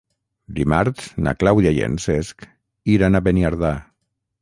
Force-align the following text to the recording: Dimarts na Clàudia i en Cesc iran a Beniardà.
Dimarts 0.59 1.11
na 1.27 1.35
Clàudia 1.43 1.75
i 1.81 1.85
en 1.91 2.01
Cesc 2.07 2.51
iran 2.97 3.17
a 3.17 3.25
Beniardà. 3.29 3.75